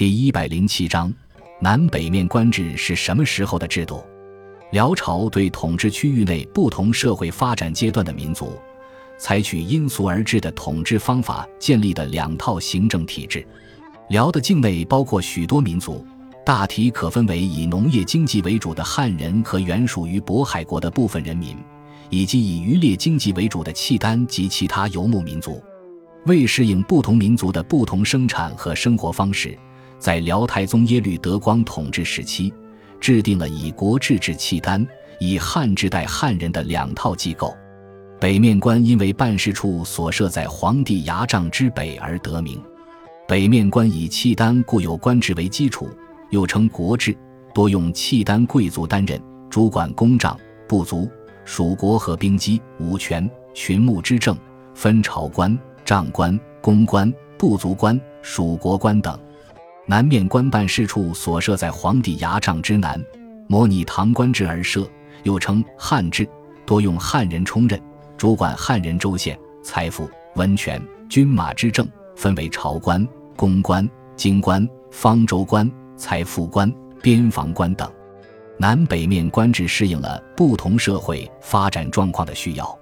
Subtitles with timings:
[0.00, 1.12] 第一百零七章，
[1.60, 4.02] 南北面官制是什么时候的制度？
[4.72, 8.58] 辽朝对统治区域内不同社会发展阶段的民族，
[9.18, 13.46] 采取因俗而治的统治方法建立的两套行政体制。
[14.08, 16.02] 辽的境内包括许多民族，
[16.46, 21.54] 大体可分为以农业经济为主的汉人和原属于渤海国的部分人民，
[22.08, 25.62] 以及以渔猎经济为主的契丹及其他游牧民族。
[26.24, 29.54] 为适应不同民族的不同生产和生活方式。
[30.00, 32.52] 在辽太宗耶律德光统治时期，
[32.98, 34.84] 制定了以国制治契丹、
[35.18, 37.54] 以汉制待汉人的两套机构。
[38.18, 42.58] 北面官因为办事处所设在皇帝牙帐之北而得名。
[43.28, 45.88] 北面官以契丹固有官制为基础，
[46.30, 47.14] 又称国制，
[47.54, 50.34] 多用契丹贵族担任，主管公帐、
[50.66, 51.08] 部族、
[51.44, 54.34] 属国和兵机、武权、群牧之政，
[54.74, 59.18] 分朝官、帐官、公官、部族官、属国官等。
[59.90, 63.04] 南面官办事处所设在皇帝牙帐之南，
[63.48, 64.88] 模拟唐官制而设，
[65.24, 66.24] 又称汉制，
[66.64, 67.82] 多用汉人充任，
[68.16, 71.84] 主管汉人州县、财富、温泉、军马之政，
[72.14, 76.72] 分为朝官、公官、京官、方州官、财富官、
[77.02, 77.90] 边防官等。
[78.58, 82.78] 南北面官制适应了不同社会发展状况的需要，